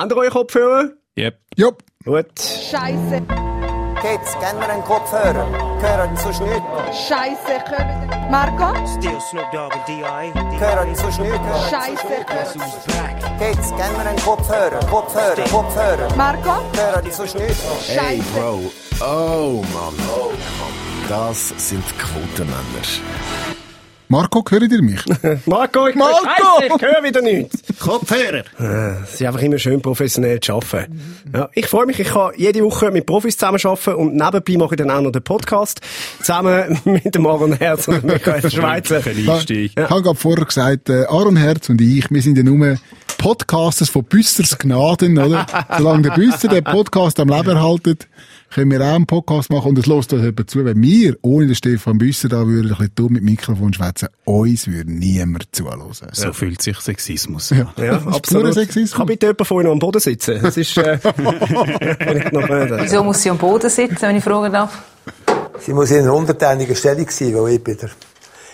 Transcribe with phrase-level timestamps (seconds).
[0.00, 0.92] Habt ihr eure Kopfhörer?
[1.18, 1.38] Yep.
[1.58, 1.84] Jupp.
[2.06, 2.24] Gut.
[2.40, 3.20] Scheiße,
[4.00, 5.46] Kids, geben wir einen Kopfhörer.
[5.78, 6.62] Gehören sonst nicht.
[7.06, 8.30] Scheiße, können.
[8.30, 8.74] Marco?
[8.96, 10.32] Still Snoop Dogg and D.I.
[10.58, 11.38] Gehören sonst nicht.
[11.68, 13.38] Scheiße, können.
[13.38, 14.80] Kids, geben wir einen Kopfhörer.
[14.86, 16.16] Kopfhörer, Kopfhörer.
[16.16, 16.62] Marco?
[16.72, 17.60] Gehören sonst nicht.
[17.86, 18.40] Hey, Scheiße.
[18.40, 18.72] Bro.
[19.02, 19.94] Oh, Mann.
[20.16, 21.08] Oh, Mann.
[21.10, 23.59] Das sind Quotenmänner.
[24.10, 25.00] Marco, hört ihr mich?
[25.46, 26.16] Marco, ich Marco!
[26.24, 27.62] Scheiße, ich höre wieder nichts.
[27.78, 28.42] Kopfhörer.
[29.04, 31.00] Es ist einfach immer schön professionell zu arbeiten.
[31.32, 34.78] Ja, ich freue mich, ich kann jede Woche mit Profis zusammenarbeiten und nebenbei mache ich
[34.78, 35.80] dann auch noch den Podcast.
[36.18, 39.06] Zusammen mit dem Aaron Herz und Michael Schweizer.
[39.06, 42.78] Ich habe gerade vorher gesagt, äh, Aaron Herz und ich, wir sind ja nur
[43.16, 45.46] Podcasters von Büssers Gnaden, oder?
[45.78, 48.08] Solange der Büsser den Podcast am Leben erhaltet,
[48.52, 50.64] können wir auch einen Podcast machen und es lässt uns jemand zu.
[50.64, 54.08] Wenn wir ohne den Stefan Büsser da würden, ein bisschen dumm mit dem Mikrofon schwätzen,
[54.24, 55.82] uns würde niemand zuhören.
[56.12, 58.54] So fühlt sich Sexismus Ja, Ja, ist absolut.
[58.54, 58.96] Sexismus.
[58.96, 60.40] Kann bitte jemand von euch noch am Boden sitzen?
[60.42, 60.98] Das ist, äh,
[62.32, 62.82] noch.
[62.82, 64.82] Wieso muss sie am Boden sitzen, wenn ich fragen darf?
[65.60, 67.90] Sie muss in einer untertänigen Stellung sein, weil ich bin der,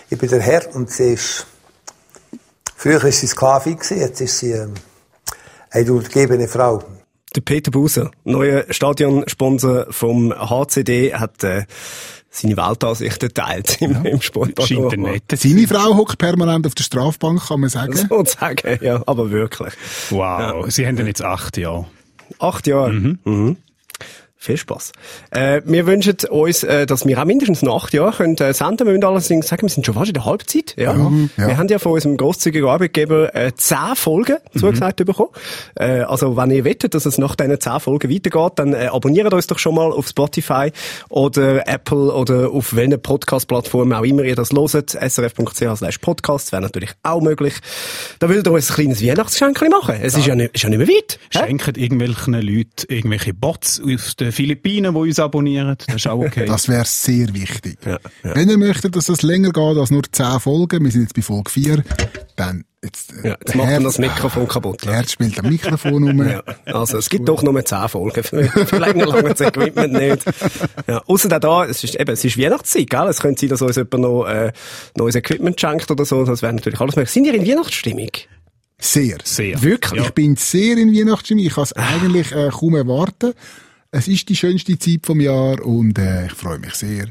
[0.09, 1.47] ich bin der Herr und sie ist,
[2.75, 4.73] früher war sie Sklavin, jetzt ist sie, ähm,
[5.71, 6.83] eine untergebene Frau.
[7.35, 11.65] Der Peter Buser, neuer Stadionsponsor vom HCD, hat äh,
[12.29, 14.67] seine Weltansicht geteilt im, im Sportpark.
[14.67, 17.95] Scheint Seine Frau hockt permanent auf der Strafbank, kann man sagen.
[17.95, 19.73] Sozusagen, ja, aber wirklich.
[20.09, 21.85] Wow, Sie haben dann jetzt acht Jahre.
[22.39, 22.91] Acht Jahre.
[22.93, 23.57] Mhm.
[24.39, 24.91] Viel Spaß.
[25.31, 28.85] Äh, wir wünschen uns, äh, dass wir auch mindestens noch acht Jahre können, äh, senden.
[28.85, 30.75] Wir müssen allerdings sagen, wir sind schon fast in der Halbzeit.
[30.77, 30.95] Ja.
[30.95, 31.11] ja.
[31.47, 35.31] Wir haben ja von unserem grosszügigen Arbeitgeber äh, zehn Folgen zugesagt bekommen.
[35.75, 39.33] Äh, also wenn ihr wettet, dass es nach diesen zehn Folgen weitergeht, dann äh, abonniert
[39.33, 40.71] uns doch schon mal auf Spotify
[41.09, 44.91] oder Apple oder auf welcher Podcast-Plattform auch immer ihr das loset.
[44.91, 47.55] srf.ch slash podcast wäre natürlich auch möglich.
[48.19, 49.95] Da würdet ihr uns ein kleines Weihnachtsgeschenk machen.
[50.01, 51.19] Es ist, ja nicht, ist ja nicht mehr weit.
[51.31, 51.39] hä?
[51.39, 55.75] Schenken irgendwelchen Leuten irgendwelche Bots aus den Philippinen, die uns abonnieren.
[55.85, 56.45] Das ist auch okay.
[56.45, 57.79] Das wäre sehr wichtig.
[58.23, 61.21] Wenn ihr möchtet, dass es länger geht als nur 10 Folgen, wir sind jetzt bei
[61.21, 61.83] Folge 4,
[62.35, 64.85] dann jetzt, äh, Ja, jetzt macht man das Mikrofon kaputt.
[64.85, 66.27] Der Herz spielt am Mikrofon rum.
[66.27, 68.23] Ja, also es gibt doch nur zehn Folgen.
[68.23, 70.23] Für länger lange das Equipment nicht.
[70.87, 73.07] Ja, auch da, es ist eben, es ist Weihnachtszeit, gell?
[73.07, 74.51] Es könnte sein, dass uns jemand noch, äh,
[74.95, 76.23] neues Equipment schenkt oder so.
[76.25, 77.11] Das wäre natürlich alles möglich.
[77.11, 78.11] Sind ihr in Weihnachtsstimmung?
[78.79, 79.17] Sehr.
[79.23, 79.61] Sehr.
[79.63, 80.03] Wirklich?
[80.03, 81.45] Ich bin sehr in Weihnachtsstimmung.
[81.45, 83.33] Ich kann es eigentlich äh, kaum erwarten.
[83.91, 87.07] Es ist die schönste Zeit vom Jahr und äh, ich freue mich sehr.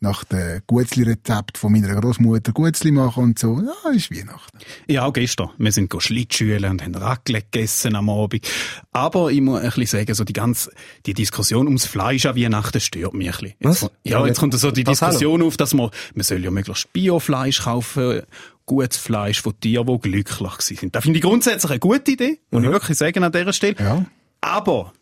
[0.00, 3.60] Nach dem Gutzli-Rezept von meiner Großmutter Gutzli machen und so.
[3.60, 4.58] Ja, ist Weihnachten.
[4.88, 5.50] Ja, auch gestern.
[5.58, 8.46] Wir sind Schlittschulen und haben Raclette gegessen am Abend.
[8.92, 10.70] Aber ich muss ein bisschen sagen, so die ganze,
[11.06, 13.54] die Diskussion ums Fleisch an Weihnachten stört mich ein bisschen.
[13.60, 13.90] Jetzt, Was?
[14.04, 14.98] Ja, jetzt kommt so die Das?
[15.00, 18.22] Diskussion auf, dass man, man soll ja möglichst Biofleisch kaufen,
[18.66, 20.94] gutes Fleisch von Tieren, die glücklich sind.
[20.94, 23.76] Das finde ich grundsätzlich eine gute Idee, muss ich wirklich sagen an dieser Stelle.
[23.78, 24.04] Ja.
[24.40, 24.92] Aber,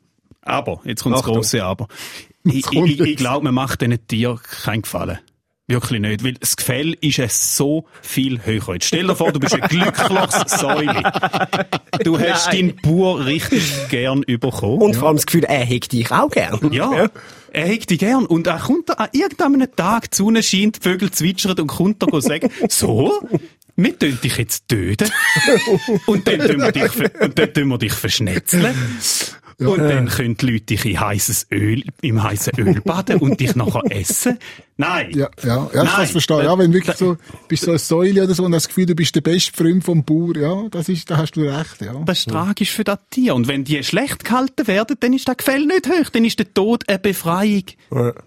[0.47, 1.35] aber, jetzt kommt das Achtung.
[1.37, 1.89] große Aber.
[2.45, 5.19] Ich, ich, ich glaube, man macht diesen Tieren keinen Gefallen.
[5.69, 8.75] Wirklich nicht, weil das Gefäll ist es so viel höher.
[8.75, 11.03] Jetzt stell dir vor, du bist ein glückliches Säule.
[12.05, 14.81] Du hast deinen Bauer richtig gern bekommen.
[14.81, 16.73] Und vor allem das Gefühl, er hegt dich auch gern.
[16.73, 17.09] ja,
[17.53, 18.27] er hegt dich gern.
[18.27, 22.01] Und er kommt da an irgendeinem Tag, die Sonne scheint, die Vögel zwitschern und kommt
[22.01, 23.13] da sagen, so,
[23.75, 25.11] wir tun dich jetzt töten.
[26.07, 28.73] und dann tun wir dich, und dann tun wir dich verschnetzeln.
[29.59, 33.57] Und dann können die Leute dich in heißes Öl, im heißen Öl baden und dich
[33.57, 34.39] nachher essen.
[34.77, 35.11] Nein.
[35.15, 36.45] Ja, ja, ja ich kann es verstehen.
[36.45, 37.17] Ja, wenn wirklich so,
[37.49, 39.83] bist so eine Säule oder so und hast das Gefühl, du bist der beste Freund
[39.83, 41.95] vom Bauer, ja, das ist, da hast du recht, ja.
[42.05, 43.35] Das ist tragisch für das Tier.
[43.35, 46.11] Und wenn die schlecht gehalten werden, dann ist das Gefäll nicht hoch.
[46.11, 47.65] Dann ist der Tod eine Befreiung.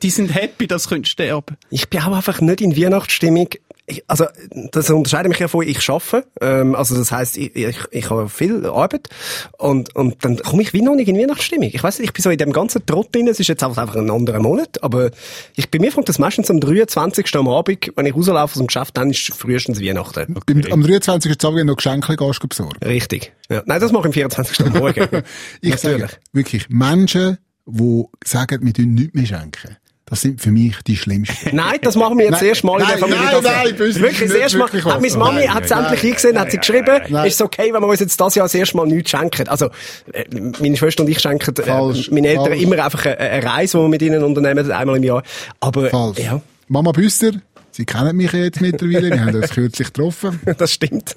[0.01, 3.50] Die sind happy, dass sie sterben Ich bin auch einfach nicht in Weihnachtsstimmung.
[3.89, 4.25] Ich, also,
[4.72, 6.25] das unterscheidet mich ja von, ich arbeite.
[6.41, 9.09] Ähm, also, das heisst, ich, ich, ich habe viel Arbeit.
[9.57, 11.69] Und, und dann komme ich wie noch nicht in Weihnachtsstimmung.
[11.73, 13.28] Ich weiss nicht, ich bin so in dem ganzen Trott drin.
[13.28, 14.81] Es ist jetzt einfach ein anderer Monat.
[14.83, 15.11] Aber
[15.55, 17.35] ich, bei mir fängt das meistens am 23.
[17.35, 20.35] am Abend, wenn ich rauslaufe aus dem Geschäft, dann ist frühestens Weihnachten.
[20.45, 21.44] Beim, am 23.
[21.44, 22.83] Abend noch Geschenke gehst besorgen.
[22.83, 23.33] Richtig.
[23.49, 23.63] Ja.
[23.66, 24.66] Nein, das mache ich am 24.
[24.66, 25.07] am Morgen.
[25.61, 29.78] Ich sage wirklich, Menschen, die sagen, wir tun nichts mehr schenken,
[30.09, 31.35] das sind für mich die schlimmsten.
[31.56, 33.23] Nein, das machen wir jetzt Nein, erste Mal in der nein, Familie.
[33.23, 34.66] nein, das- nein, böse, wirklich, das erste Mal.
[34.66, 35.02] wirklich Hat was.
[35.02, 37.28] meine Mami Nein, hat es nein, endlich nein, eingesehen, hat sie geschrieben, nein.
[37.28, 39.47] ist es okay, wenn wir uns jetzt das Jahr das erste Mal nichts schenken.
[39.47, 39.67] Also,
[40.14, 40.26] äh,
[40.59, 42.61] meine Schwester und ich schenken äh, Falsch, meinen Eltern falsch.
[42.61, 45.23] immer einfach eine, eine Reise, die wir mit ihnen unternehmen, einmal im Jahr.
[45.59, 46.20] Aber, Falsch.
[46.20, 46.41] ja.
[46.72, 47.32] Mama Büster,
[47.79, 49.09] Sie kennen mich ja jetzt mittlerweile.
[49.09, 50.41] Wir haben uns kürzlich getroffen.
[50.58, 51.16] Das stimmt.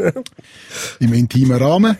[1.01, 1.97] Im intimen Rahmen.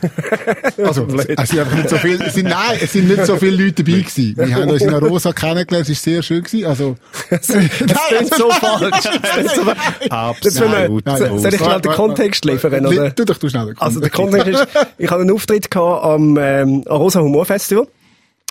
[0.79, 3.65] Also, es sind einfach nicht so viel, es sind, nein, es sind nicht so viele
[3.65, 4.37] Leute dabei gewesen.
[4.37, 6.67] Wir haben uns in der Rosa kennengelernt, es war sehr schön gewesen.
[6.67, 6.97] Also,
[7.29, 8.91] Das klingt so falsch.
[9.03, 10.11] Das klingt so falsch.
[10.11, 11.05] Absolut.
[11.09, 12.87] soll ich schnell den Kontext liefern?
[12.87, 13.13] Oder?
[13.13, 13.75] Tu doch du schnell.
[13.79, 17.89] Also der Kontext ist, ich hatte einen Auftritt gehabt am ähm, Rosa Humor Festival.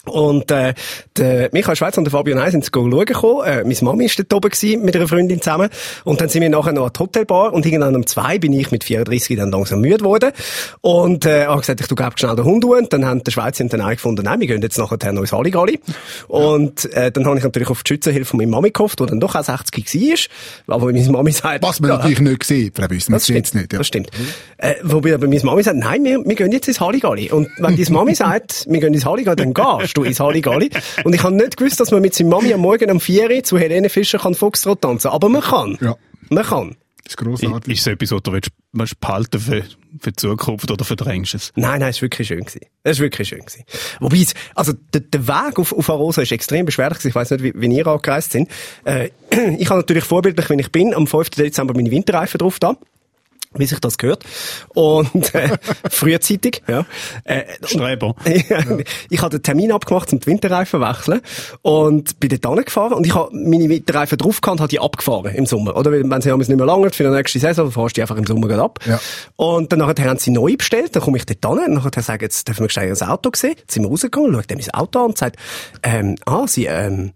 [0.06, 0.74] Und äh,
[1.16, 3.46] der Michael Schweizer und der Fabian Hein sind schauen gekommen.
[3.46, 5.70] Äh, meine Mami war dort oben gewesen, mit einer Freundin zusammen.
[6.06, 7.54] Und dann sind wir nachher noch an die Hotelbar.
[7.54, 10.32] Und irgendwann um zwei bin ich mit 34 dann langsam müde geworden.
[10.82, 12.66] Und äh, habe gesagt, ich tu glaub schnell den Hund.
[12.66, 15.22] Und dann haben der Schweizer und dann auch gefunden, nein, wir gehen jetzt nachher noch
[15.22, 15.80] ins Halligalli.
[16.28, 19.20] Und äh, dann habe ich natürlich auf die Schützenhilfe von meiner Mami gehofft, die dann
[19.20, 19.86] doch auch 60
[20.68, 20.76] war.
[20.76, 21.62] Aber meine Mami sagt...
[21.62, 23.74] Was man natürlich nicht sieht, Frau Büssen, das das stimmt, nicht.
[23.74, 23.78] Ja.
[23.78, 24.10] das stimmt.
[24.58, 27.30] Äh, wobei aber meine Mami sagt, nein, wir, wir gehen jetzt ins Halligalli.
[27.30, 30.70] Und wenn deine Mami sagt, wir gehen ins Halligalli, dann gehst du ins Halligalli.
[31.04, 33.44] Und ich habe nicht gewusst, dass man mit seiner Mami am Morgen um 4 Uhr
[33.44, 35.78] zu Helene Fischer kann Foxtrot tanzen Aber man kann.
[35.82, 35.96] Ja.
[36.30, 36.76] Man kann.
[37.04, 37.74] Das ist grossartig.
[37.74, 39.64] Ist es etwas, was du willst, willst behalten für,
[40.00, 41.52] für die Zukunft oder verdrängst es?
[41.56, 42.42] Nein, nein, es war wirklich schön.
[42.42, 42.62] Gewesen.
[42.84, 43.40] Es war wirklich schön.
[43.40, 43.64] Gewesen.
[44.00, 47.10] Wobei, es, also, der, der Weg auf, auf Arosa ist extrem beschwerlich gewesen.
[47.10, 48.50] Ich weiss nicht, wie, wie ihr angereist sind.
[48.86, 49.10] Äh,
[49.58, 51.32] ich habe natürlich vorbildlich, wenn ich bin, am 5.
[51.32, 52.78] Dezember meine Winterreifen drauf da.
[53.54, 54.24] Wie sich das gehört.
[54.70, 55.58] Und, äh,
[55.90, 56.86] frühzeitig, ja.
[57.26, 58.16] Äh, Streber.
[59.10, 61.22] ich habe den Termin abgemacht, um die Winterreifen zu wechseln.
[61.62, 62.94] Und bin dort hingefahren.
[62.94, 65.76] Und ich habe meine Winterreifen drauf gehabt und habe die abgefahren im Sommer.
[65.76, 65.92] Oder?
[65.92, 68.02] Wenn sie haben es nicht mehr lange für die nächste Saison, dann fahrst du die
[68.02, 68.80] einfach im Sommer gerade ab.
[68.86, 69.00] Ja.
[69.36, 72.24] Und dann nachher haben sie neu bestellt, dann komme ich dort hin, und nachher sagen,
[72.24, 73.56] jetzt dürfen wir schnell das Auto sehen.
[73.58, 75.36] Jetzt sind wir rausgegangen, schaut dann mein Auto an und sagt,
[75.84, 77.12] ähm, ah, sie, ähm,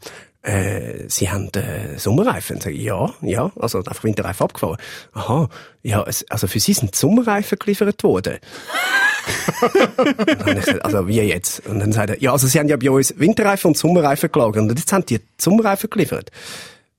[0.46, 2.62] äh, Sie haben äh, Sommerreifen?
[2.62, 4.78] Sag ich, ja, ja, also einfach Winterreifen abgefahren.
[5.14, 5.50] Aha,
[5.84, 8.38] ja, also für Sie sind Sommerreifen geliefert worden.
[10.46, 11.66] Gesagt, also wie jetzt?
[11.68, 14.62] Und dann sagt er, ja, also Sie haben ja bei uns Winterreifen und Sommerreifen gelagert
[14.62, 16.32] und jetzt haben die Sommerreifen geliefert.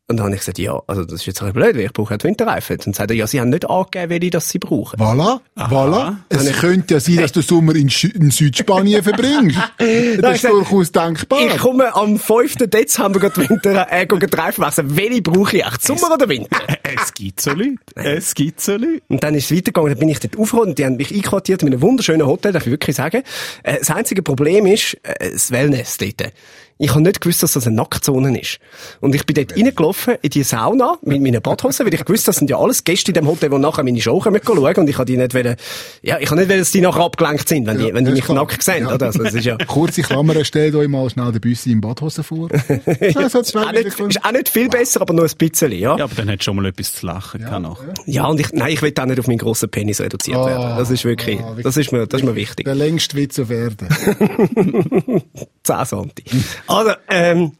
[0.08, 1.92] Und dann habe ich gesagt, ja, also das ist jetzt ein bisschen blöd, weil ich
[1.92, 2.78] brauche ja die Winterreifen.
[2.78, 5.00] Dann sagt er, ja, Sie haben nicht angegeben, welche das Sie brauchen.
[5.00, 6.14] Voilà, voilà.
[6.28, 9.58] Es könnte ja sein, dass du Sommer in, in Südspanien verbringst.
[9.78, 11.40] Das ist gesagt, durchaus denkbar.
[11.40, 12.54] Ich komme am 5.
[12.68, 14.96] Dezember gerade Winter, äh, die Reifen wechseln.
[14.96, 15.82] Welche brauche ich echt?
[15.84, 16.56] Sommer oder Winter?
[16.98, 17.78] Es gibt so Leute.
[17.96, 19.02] Es gibt so Leute.
[19.08, 21.62] Und dann ist es weitergegangen, dann bin ich dort aufgeholt und die haben mich einquartiert
[21.62, 23.22] in einem wunderschönen Hotel, darf ich wirklich sagen.
[23.64, 26.32] Äh, das einzige Problem ist, äh, das Wellness dort.
[26.78, 28.58] Ich habe nicht gewusst, dass das eine Nacktzone ist.
[29.00, 32.36] Und ich bin dort reingelaufen in die Sauna mit meinen Badhosen, weil ich gewusst, das
[32.36, 34.74] sind ja alles Gäste in dem Hotel, die nachher meine Show kommen schauen.
[34.76, 35.56] Und ich habe die nicht wollen,
[36.02, 38.20] ja, ich habe nicht wollen, dass die nachher abgelenkt sind, wenn die, wenn die mich
[38.20, 38.36] ist klar.
[38.38, 38.94] nackt sehen, Ja.
[38.94, 39.06] oder?
[39.06, 42.48] Also, das ist ja, Kurze Klammer, stellt euch mal schnell den Büssi im Badhose vor.
[43.00, 45.96] Ja, so zwei auch nicht, ist auch nicht viel besser, aber nur ein bisschen, ja.
[45.96, 47.94] Ja, aber dann hat schon mal etwas zu lachen ja, nachher.
[48.06, 50.76] Ja, und ich, nein, ich will auch nicht auf meinen grossen Penis reduziert Ah, werden.
[50.78, 51.64] Das ist wirklich, ah, wirklich.
[51.64, 52.64] das ist mir, das ist mir wichtig.
[52.66, 53.88] Der längste Witz auf Erden.
[55.62, 56.24] 10 Santi.
[56.66, 57.52] Also, ähm,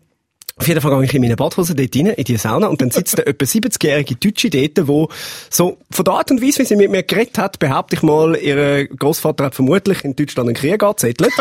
[0.59, 2.91] auf jeden Fall gehe ich in meine Badhose dort rein, in die Sauna, und dann
[2.91, 5.11] sitzt eine etwa 70-jährige Deutsche dort, wo
[5.51, 8.37] so, von der Art und Weise, wie sie mit mir geredet hat, behaupte ich mal,
[8.37, 11.33] ihr Großvater hat vermutlich in Deutschland einen Krieg angezettelt.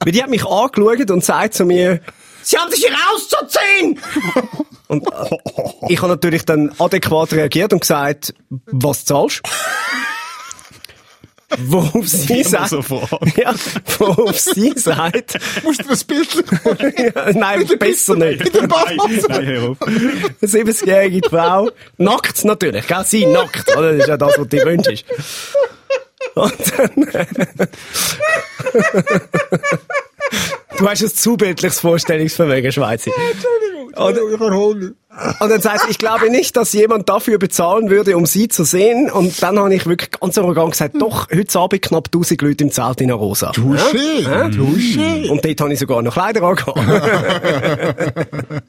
[0.00, 2.00] Weil die hat mich angeschaut und sagt zu mir,
[2.42, 3.98] Sie haben sich hier rauszuziehen!
[4.88, 5.36] Und äh,
[5.88, 8.34] ich habe natürlich dann adäquat reagiert und gesagt,
[8.66, 9.42] was zahlst
[11.58, 13.08] Worauf sie Immer sagt, so vor.
[13.36, 13.54] ja,
[13.98, 16.28] worauf sie sagt, Musst du das Bild
[17.14, 18.54] ja, nein, besser nicht.
[18.54, 19.82] Nein, nein, hör auf.
[19.82, 19.96] Eine
[20.42, 23.04] 70-jährige Frau, nackt natürlich, gell?
[23.04, 23.92] Sie nackt, oder?
[23.92, 25.04] Das ist ja das, was du dir wünschst.
[26.34, 27.68] Und dann,
[30.78, 33.10] du hast ein zu bildliches Vorstellungsvermögen, Schweizer.
[33.10, 34.92] Ich erhole mich.
[35.40, 38.64] Und dann sagt sie, ich glaube nicht, dass jemand dafür bezahlen würde, um sie zu
[38.64, 39.10] sehen.
[39.10, 42.70] Und dann habe ich wirklich ganz arrogant gesagt, doch, heute Abend knapp 1000 Leute im
[42.70, 43.50] Zelt in der Rosa.
[43.50, 44.24] Touché,
[44.54, 45.28] touché.
[45.28, 46.78] Und dort habe ich sogar noch Kleider angehabt.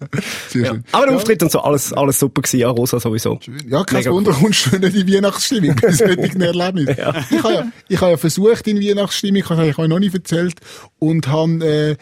[0.50, 0.84] Sehr schön.
[0.92, 3.40] Aber der Auftritt und so, alles, alles super gewesen, ja, Rosa sowieso.
[3.68, 6.98] Ja, kein Mega Wunder, kommst du nicht in die Weihnachtsstimmung bei solchen Erlebnissen.
[7.30, 10.14] Ich habe ja, ich habe ja versucht in Weihnachtsstimmung, ich habe ich euch noch nicht
[10.14, 10.56] erzählt,
[11.00, 11.96] und habe, äh,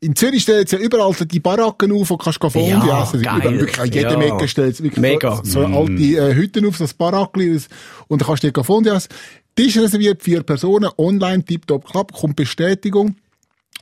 [0.00, 3.22] in Zürich stellen jetzt ja überall die Baracken auf, wo kannst du Fondue Ja, essen.
[3.22, 3.58] geil.
[3.60, 4.34] Wirklich an jedem Ja.
[4.36, 5.36] Ecke stellt wirklich Mega.
[5.42, 7.68] so, so alte äh, Hütten auf, so ein Barackli, das-
[8.08, 9.08] und dann kannst du dir Fondue essen.
[9.56, 13.16] Tisch reserviert, vier Personen, online, tipptopp, klapp, kommt Bestätigung.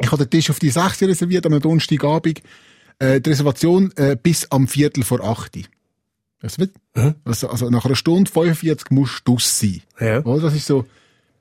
[0.00, 2.40] Ich habe den Tisch auf die 6 reserviert, am Donnerstagabend.
[3.00, 5.58] Äh, die Reservation äh, bis am Viertel vor 8.
[6.40, 6.72] Das wird,
[7.24, 9.80] also, also nach einer Stunde 45 musst du sein.
[9.98, 10.20] Ja.
[10.24, 10.42] Oder?
[10.42, 10.84] Das ist so,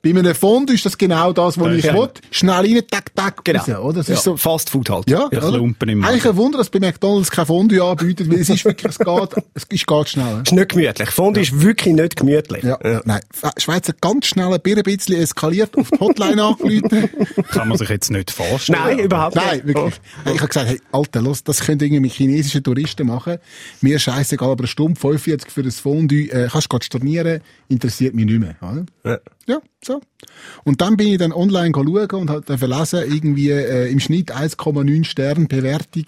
[0.04, 1.94] Bei einem Fondue ist das genau das, was Ja, ich ja.
[1.94, 2.10] will.
[2.30, 3.60] Schnell rein, tack, tack, Genau.
[3.60, 3.92] raus, oder?
[3.94, 4.14] Das ja.
[4.14, 5.08] ist so, Fast Food halt.
[5.08, 5.52] ja, Ja, oder?
[5.52, 6.04] Klumpen im.
[6.04, 9.44] Eigentlich ein Wunder, dass bei McDonalds kein Fondue anbietet, weil es ist wirklich, es geht,
[9.54, 10.42] es ist geht schnell.
[10.44, 11.10] Ist nicht gemütlich.
[11.10, 12.62] Fondue ist wirklich nicht gemütlich.
[12.64, 13.20] Ja, nein.
[13.58, 17.08] Schweizer ganz schnell ein bisschen eskaliert, auf die Hotline angerufen.
[17.50, 18.78] Kann man sich jetzt nicht vorstellen.
[18.84, 19.66] Nein, überhaupt Nein, nicht.
[19.68, 19.94] wirklich.
[20.26, 23.38] Ich habe gesagt, hey, Alter, los, das können irgendwie mit chinesischen Touristen machen.
[23.80, 28.26] Mir scheißegal, aber eine Stunde 45 für ein Fondue, äh, kannst du stornieren, interessiert mich
[28.26, 28.56] nicht mehr.
[28.60, 29.20] Oder?
[29.46, 29.60] Ja.
[29.84, 30.00] So.
[30.64, 34.34] Und dann bin ich dann online schauen und habe dann verlesen, irgendwie äh, im Schnitt
[34.34, 36.04] 1,9 Sterne Bewertung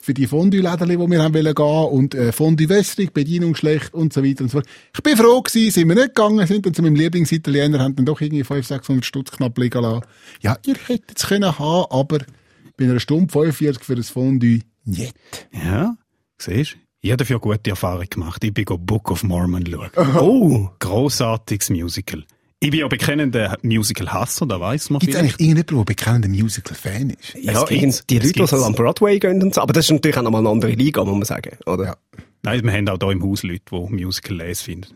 [0.00, 4.12] für die Fondue-Läden, die wir haben wollen gehen und äh, Fondue wässrig, Bedienung schlecht und
[4.12, 4.68] so weiter und so fort.
[4.94, 8.06] Ich bin froh gewesen, sind wir nicht gegangen, sind dann zu meinem Lieblingsitaliener, haben dann
[8.06, 10.04] doch irgendwie 500, 600 Stutz knapp liegen lassen.
[10.40, 12.18] Ja, ihr hättet es können haben, aber
[12.76, 15.14] bei einer Stunde 45 für ein Fondue, nicht.
[15.52, 15.96] Ja,
[16.38, 16.78] siehst du?
[17.00, 18.42] Ich habe dafür gute Erfahrung gemacht.
[18.42, 19.90] Ich bin Book of Mormon schauen.
[20.16, 20.68] Oh.
[20.80, 22.24] Grossartiges Musical.
[22.60, 27.10] Ich bin ja bekennender Musical-Hasser, da weiss man Gibt es eigentlich irgendjemanden, der bekennender Musical-Fan
[27.10, 27.34] ist?
[27.40, 27.78] Ja, die
[28.18, 29.60] Leute, die so am Broadway gehen und so.
[29.60, 31.84] Aber das ist natürlich auch nochmal eine andere Liga, muss man sagen, oder?
[31.84, 31.96] Ja.
[32.42, 34.88] Nein, wir haben auch hier im Haus Leute, die Musical lesen finden.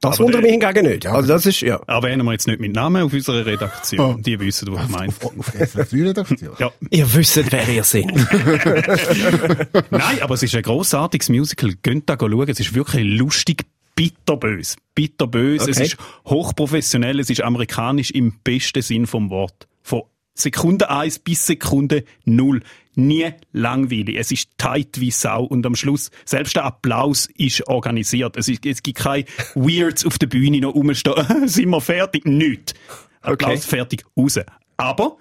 [0.00, 1.06] Das Aber wundert der- mich hingegen nicht.
[1.06, 1.80] Also das ist, ja.
[1.88, 4.00] Erwähnen wir jetzt nicht mit Namen auf unserer Redaktion.
[4.00, 4.16] Oh.
[4.20, 5.08] Die wissen, was ich meine.
[5.08, 6.52] Auf, auf 3 Redaktion.
[6.58, 6.70] Ja.
[6.90, 8.04] Ihr wisst, wer ihr seid.
[9.90, 11.72] Nein, aber es ist ein grossartiges Musical.
[11.82, 12.48] Geht da schauen.
[12.48, 13.64] Es ist wirklich lustig,
[13.98, 14.76] bitterbös.
[14.94, 15.66] Bitterbös.
[15.66, 15.86] Es Okay.
[15.86, 17.20] ist hochprofessionell.
[17.20, 19.68] Es ist amerikanisch im besten Sinn vom Wort.
[19.82, 20.02] Von
[20.34, 22.62] Sekunde 1 bis Sekunde 0.
[22.94, 24.16] Nie langweilig.
[24.16, 25.44] Es ist tight wie Sau.
[25.44, 28.36] Und am Schluss, selbst der Applaus ist organisiert.
[28.36, 29.24] Es, ist, es gibt keine
[29.54, 31.26] Weirds auf der Bühne noch rumstehen.
[31.48, 32.24] Sind wir fertig?
[32.24, 32.74] Nicht.
[33.20, 33.76] Applaus Okay.
[33.76, 34.38] fertig, raus.
[34.76, 35.16] Aber,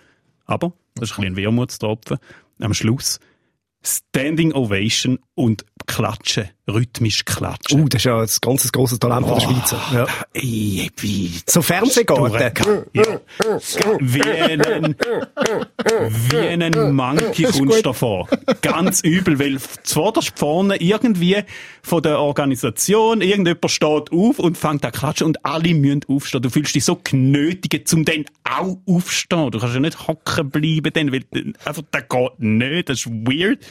[0.45, 2.17] aber, das ist ein bisschen ein Wermutstropfen.
[2.59, 3.19] Am Schluss
[3.83, 7.81] Standing Ovation und Klatschen, rhythmisch klatschen.
[7.81, 9.81] Uh, das ist ja ein ganz grosses Talent von der Schweizer.
[9.93, 10.05] Ja.
[10.33, 12.53] Ey, wie So Fernsehgarten.
[12.93, 13.19] ja.
[13.99, 14.95] Wie einen,
[16.29, 18.27] wie einen Monkey kommst du davor.
[18.61, 21.37] Ganz übel, weil zuvorderst vorne irgendwie
[21.81, 26.41] von der Organisation, irgendjemand steht auf und fängt an klatschen und alle müssen aufstehen.
[26.41, 29.51] Du fühlst dich so genötigt, zum dann auch aufstehen.
[29.51, 31.23] Du kannst ja nicht hocken bleiben, dann, weil
[31.63, 33.65] einfach, das geht nicht, das ist weird.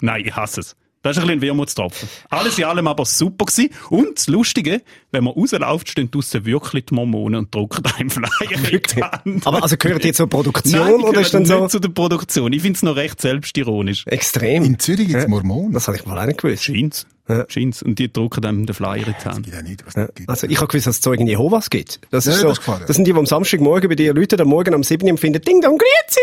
[0.00, 0.76] Nein, ich hasse es.
[1.02, 2.08] Das ist ein bisschen ein Wermutstropfen.
[2.28, 3.70] Alles in allem aber super gewesen.
[3.88, 8.70] Und das Lustige, wenn man rausläuft, stehen draussen wirklich die Mormonen und drucken einem Flyer
[8.70, 9.46] in die Hand.
[9.46, 11.78] Aber also gehört ihr zur Produktion Nein, die oder ist dann gehören so nicht zu
[11.80, 12.52] der Produktion.
[12.52, 14.06] Ich finde es noch recht selbstironisch.
[14.06, 14.62] extrem?
[14.62, 15.72] In Zürich gibt es Mormonen.
[15.72, 16.64] Das habe ich mal auch nicht gewusst.
[16.64, 17.06] Scheint's.
[17.28, 17.46] Ja.
[17.48, 17.82] Scheint's.
[17.82, 19.48] Und die drucken einem den Flyer in die Hand.
[19.56, 20.28] Auch nicht, was es gibt.
[20.28, 22.00] Also ich habe gewusst, dass es Zeugen Jehovas gibt.
[22.10, 22.78] Das ist Ja, so, das ja.
[22.86, 25.04] das sind die, die am Samstagmorgen bei dir Leute am Morgen am 7.
[25.06, 26.20] Uhr und finden, Ding Dong, Grüezi!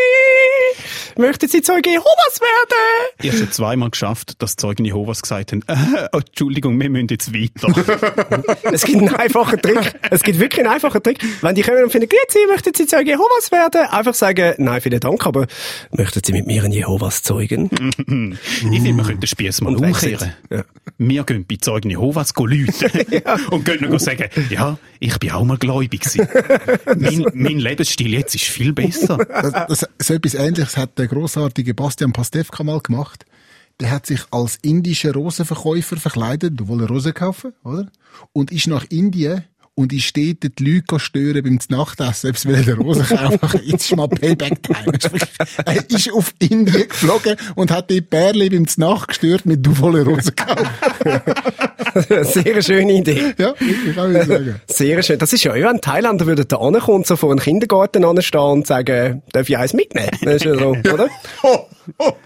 [1.18, 3.14] Möchten Sie Zeuge Jehovas werden?
[3.22, 7.34] Ich habe schon zweimal geschafft, dass Zeugen Jehovas gesagt haben, äh, Entschuldigung, wir müssen jetzt
[7.34, 7.68] weiter.
[8.72, 9.96] Es gibt einen einfachen Trick.
[10.12, 11.20] Es gibt wirklich einen einfachen Trick.
[11.42, 13.88] Wenn die kommen und finden, Grüezi, möchten Sie Zeuge Jehovas werden?
[13.90, 15.48] Einfach sagen, nein, vielen Dank, aber
[15.92, 17.70] möchten Sie mit mir ein Jehovas zeugen?
[18.72, 20.34] ich finde, wir könnten den Spieß mal umkehren.
[20.50, 20.64] Ja.
[20.98, 23.22] Wir gehen bei Zeugen Jehovas go läuten
[23.52, 26.28] und gehen noch sagen, ja, ich bin auch mal gläubig gewesen.
[26.98, 29.18] mein, mein Lebensstil jetzt ist viel besser.
[29.18, 33.26] Das, das, so etwas Ähnliches hat der großartige Bastian Pastewka mal gemacht.
[33.80, 37.88] Der hat sich als indischer Rosenverkäufer verkleidet, du wolltest Rosen kaufen, oder?
[38.34, 39.46] Und ist nach Indien
[39.78, 43.62] und ist dort die Leute stören beim Nachtessen, selbst will er Rosen kaufen.
[43.64, 44.92] Jetzt ist mal Payback Time.
[45.00, 49.46] Das ist wirklich- Er ist auf Indien geflogen und hat die Bärli beim Nacht gestört
[49.46, 50.68] mit du wolltest Rosen kaufen.
[52.26, 53.34] Sehr schöne Idee.
[53.38, 54.62] Ja, ich kann ich sagen.
[54.68, 55.20] Sehr schön.
[55.20, 59.22] Das ist ja, ein Thailänder würde da ankommen so vor einem Kindergarten anstehen und sagen,
[59.32, 60.10] darf ich eins mitnehmen?
[60.22, 61.10] Das ist ja so, oder?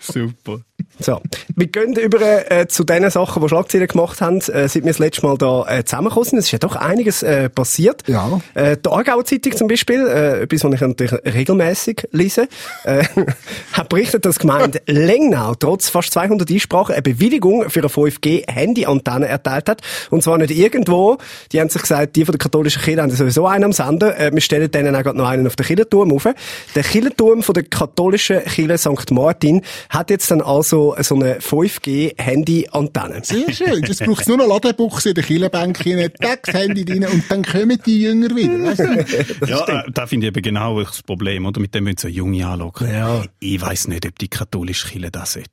[0.00, 0.60] Super.
[1.00, 1.20] So.
[1.54, 4.98] Wir gehen über äh, zu den Sachen, die Schlagzeilen gemacht haben, äh, seit wir das
[4.98, 6.38] letzte Mal da äh, zusammengekommen sind.
[6.38, 8.02] Es ist ja doch einiges äh, passiert.
[8.08, 8.40] Ja.
[8.54, 12.48] Äh, die Aargauer Zeitung zum Beispiel, äh, etwas, was ich natürlich regelmäßig lese,
[12.84, 13.04] äh,
[13.72, 19.28] hat berichtet, dass die Gemeinde Lengnau trotz fast 200 Einsprachen eine Bewilligung für eine 5G-Handy-Antenne
[19.28, 19.82] erteilt hat.
[20.10, 21.18] Und zwar nicht irgendwo.
[21.52, 24.18] Die haben sich gesagt, die von der katholischen Kirche haben sowieso einen am Sender.
[24.18, 26.26] Äh, wir stellen denen auch gerade noch einen auf den Kirchenturm auf.
[26.74, 29.10] Der Kirchenturm von der katholischen Kirche St.
[29.10, 33.20] Martin hat jetzt dann also so eine 5G-Handy-Antenne.
[33.24, 33.82] Sehr schön.
[33.84, 37.42] Jetzt braucht es nur noch Ladebuchse in der Killenbank rein, das Handy rein und dann
[37.44, 38.64] kommen die Jünger wieder.
[38.64, 39.46] Weißt du?
[39.46, 41.60] ja, äh, da finde ich eben genau das Problem, oder?
[41.60, 42.90] Mit dem müssen so Junge anlocken.
[42.92, 43.22] Ja.
[43.40, 45.48] Ich weiss nicht, ob die katholische Kirche das sollte.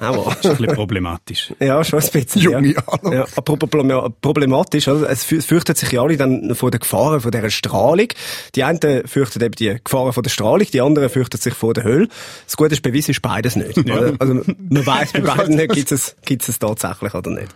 [0.00, 1.52] Aber, Das ist ein bisschen problematisch.
[1.60, 2.42] ja, schon ein bisschen.
[2.42, 3.12] Junge ja.
[3.12, 5.08] Ja, apropos Problem- problematisch, oder?
[5.10, 8.08] Es fü- fürchten sich ja alle dann vor der Gefahren von dieser Strahlung.
[8.54, 11.84] Die einen fürchten eben die Gefahren von der Strahlung, die anderen fürchten sich vor der
[11.84, 12.08] Hölle.
[12.44, 13.76] Das Gute ist, Beweis ist beides nicht.
[14.18, 17.54] Also, man weiss bei beiden nicht, gibt es, gibt es tatsächlich oder nicht.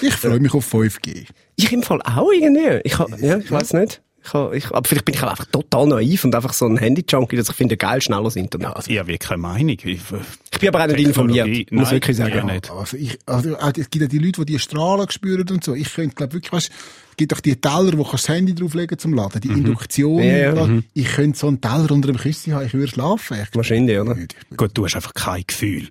[0.00, 1.26] Ich freue mich auf 5G.
[1.56, 2.80] Ich im Fall auch irgendwie.
[2.84, 4.00] Ich, ja, ich weiß nicht.
[4.24, 4.34] Ich
[4.64, 7.48] ich, aber vielleicht bin ich auch einfach total naiv und einfach so ein Handy-Junkie, dass
[7.48, 8.76] ich finde, geil, schnell aus Internet.
[8.76, 9.70] Also, ich habe wirklich keine Meinung.
[9.70, 12.34] Ich, ich bin aber auch nicht informiert, Technologie- muss Nein, wirklich sagen.
[12.36, 12.70] ja, nicht.
[12.70, 15.74] Also ich, also, die- es gibt ja die Leute, die die Strahlen spüren und so.
[15.74, 16.70] Ich könnte, glaube wirklich, weißt,
[17.10, 20.22] es gibt doch die Teller, wo kannst du das Handy drauflegen zum Laden, die Induktion.
[20.22, 20.52] Ja, ja.
[20.52, 20.68] da.
[20.94, 23.38] Ich könnte so einen Teller unter dem Küsschen haben, ich würde schlafen.
[23.42, 24.16] Ich Wahrscheinlich, oder?
[24.16, 25.88] Ich Gut, du hast einfach kein Gefühl.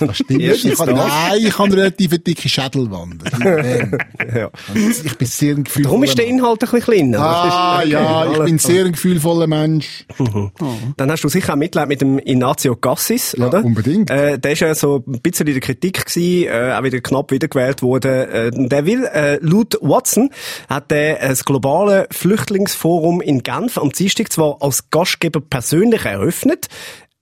[0.00, 0.42] Das stimmt.
[0.42, 1.06] Ich habe, das.
[1.08, 3.22] nein, ich habe eine relativ dicke Schädelwand.
[4.34, 4.50] Ja.
[4.74, 6.26] Ich bin sehr ein gefühlvoller Darum ist der.
[6.26, 7.20] Inhalt ein bisschen kleiner.
[7.20, 10.04] Ah, ist- ja, ich bin sehr ein gefühlvoller Mensch.
[10.96, 13.64] Dann hast du sicher auch Mitleid mit dem Ignacio Cassis, Ja, oder?
[13.64, 14.10] unbedingt.
[14.10, 17.30] Äh, der ist ja so ein bisschen in der Kritik gewesen, äh, auch wieder knapp
[17.30, 18.10] wiedergewählt worden.
[18.30, 20.30] Äh, der will, äh, laut Watson,
[20.68, 26.66] hat der das globale Flüchtlingsforum in Genf am Dienstag zwar als Gastgeber persönlich eröffnet,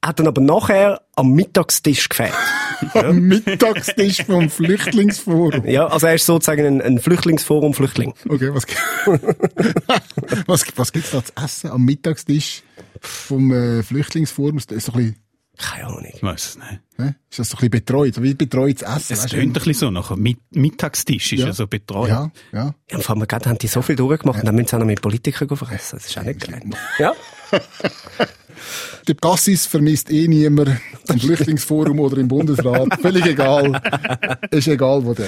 [0.06, 2.34] hat dann aber nachher am Mittagstisch gefehlt.
[2.94, 5.66] Am Mittagstisch vom Flüchtlingsforum.
[5.66, 8.12] Ja, also er ist sozusagen ein, ein Flüchtlingsforum Flüchtling.
[8.28, 8.66] Okay, was,
[10.46, 12.62] was, was gibt's da zu essen am Mittagstisch
[13.00, 14.58] vom äh, Flüchtlingsforum?
[14.58, 15.16] Ist das so ein bisschen,
[15.56, 16.08] Keine Ahnung.
[16.12, 17.14] Ich weiss es nicht.
[17.30, 18.14] ist das so ein bisschen betreut?
[18.14, 19.12] So wie betreutes Essen?
[19.14, 19.90] Es tönt ein bisschen so.
[19.90, 22.08] Nachher Mit Mittagstisch ist ja, so betreut.
[22.08, 22.74] Ja, ja.
[22.90, 24.86] Ja, vor allem gerade haben die so viel durchgemacht und dann müssen sie auch noch
[24.86, 25.98] mit Politikern fressen.
[25.98, 26.60] Das ist auch nicht geil.
[26.98, 27.12] Ja?
[29.06, 30.70] Der Gassis vermisst eh niemand
[31.08, 32.88] im Flüchtlingsforum oder im Bundesrat.
[33.02, 33.78] Völlig egal.
[34.50, 35.26] Ist egal, wo der.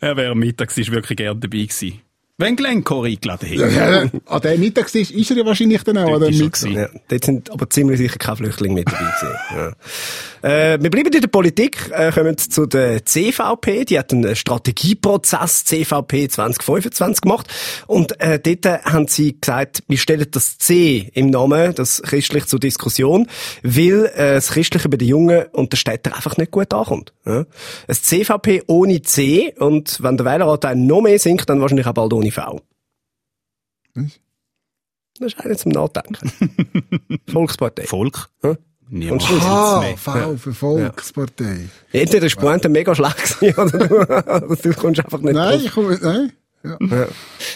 [0.00, 2.00] Er wäre am Mittagstisch wirklich gerne dabei gewesen.
[2.38, 3.68] Wenn Glencore eingeladen hätte.
[3.74, 6.14] Ja, an dem Mittagstisch ist er ja wahrscheinlich dann auch.
[6.14, 6.60] An Dort dem ist er Mittag.
[6.60, 6.76] gewesen.
[6.76, 9.38] Ja, dort sind aber ziemlich sicher keine Flüchtlinge mit dabei gewesen.
[9.54, 9.72] Ja.
[10.46, 13.84] Äh, wir bleiben in der Politik, äh, kommen zu der CVP.
[13.84, 17.52] Die hat einen Strategieprozess CVP 2025 gemacht.
[17.88, 22.60] Und äh, dort haben sie gesagt, wir stellen das C im Namen, das christlich zur
[22.60, 23.26] Diskussion,
[23.64, 27.12] weil äh, das Christliche bei den Jungen und den Städtern einfach nicht gut ankommt.
[27.24, 27.44] Ja.
[27.88, 32.12] Ein CVP ohne C und wenn der Wähleranteil noch mehr sinkt, dann wahrscheinlich auch bald
[32.12, 32.60] ohne V.
[33.94, 34.20] Was?
[35.18, 36.30] Das ist einer zum Nachdenken.
[37.26, 37.82] Volkspartei.
[37.86, 38.28] Volk?
[38.44, 38.56] Ja.
[38.88, 39.80] Niemand Und Schluss.
[39.80, 39.96] Mehr.
[39.96, 41.68] V für Volkspartei.
[41.92, 45.62] Entweder ist Pointe mega schlecht gewesen, oder du, oder du kommst einfach nicht Nein, drauf.
[45.64, 46.32] ich komme, nein.
[46.62, 46.76] Ja.
[46.80, 47.02] Ja.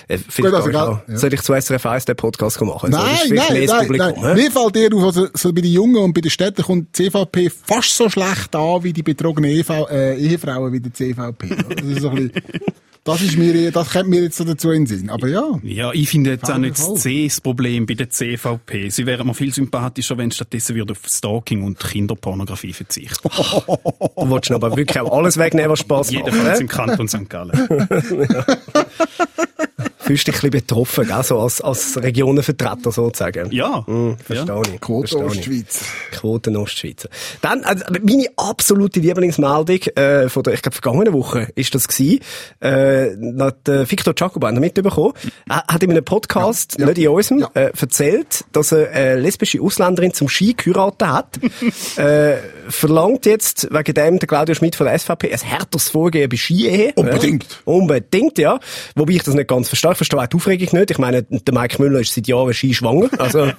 [0.08, 1.02] Äh, vielleicht Gut, also, ja.
[1.16, 2.90] Soll ich zu SRF 1 den Podcast machen?
[2.90, 4.14] Nein, so, nein, nein, nein.
[4.16, 4.34] hä?
[4.34, 7.10] Mir fällt dir auf, also, so bei den Jungen und bei den Städten kommt die
[7.10, 11.48] CVP fast so schlecht an wie die betrogenen EV, äh, Ehefrauen wie die CVP.
[11.48, 12.42] Das ist so ein bisschen,
[13.04, 15.10] das ist mir, das kommt mir jetzt so dazu in den Sinn.
[15.10, 15.58] Aber ja.
[15.62, 18.90] Ja, ich finde jetzt auch nicht das C das Problem bei der CVP.
[18.90, 23.28] Sie wären mir viel sympathischer, wenn stattdessen würde auf Stalking und Kinderpornografie verzichten.
[23.28, 26.26] Du willst aber wirklich auch alles wegnehmen, was Spass macht.
[26.26, 27.28] Jedenfalls im Kanton St.
[27.28, 27.68] Gallen.
[30.10, 31.22] Fühlst dich ein bisschen betroffen, gell?
[31.22, 33.52] so als, als Regionenvertreter sozusagen.
[33.52, 33.86] Ja.
[33.86, 34.44] Hm, ja.
[34.44, 34.80] verstehe ich.
[34.80, 35.38] Quote verstehe ich.
[35.38, 35.84] Ostschweiz.
[36.10, 37.08] Quoten Ostschweizer.
[37.42, 42.18] Dann, also, meine absolute Lieblingsmeldung äh, von der, ich glaube, vergangenen Woche ist das gewesen.
[42.58, 45.12] Äh, hat, äh, Victor er mitbekommen.
[45.48, 46.86] Er hat in einem Podcast, Ja, ja.
[46.86, 47.50] nicht in unserem, Ja.
[47.54, 51.38] äh, erzählt, dass er eine lesbische Ausländerin zum Ski geheiratet hat.
[51.98, 56.36] äh, verlangt jetzt wegen dem der Claudio Schmidt von der SVP ein härteres Vorgehen bei
[56.36, 56.94] Skiehe.
[56.96, 57.44] Unbedingt.
[57.44, 57.58] Ja.
[57.72, 58.58] Unbedingt, ja.
[58.96, 59.99] Wobei ich das nicht ganz verstehe.
[60.00, 60.90] Ich verstehe auch die Aufregung nicht.
[60.92, 63.10] Ich meine, der Mike Müller ist seit Jahren skischwanger.
[63.18, 63.52] Also,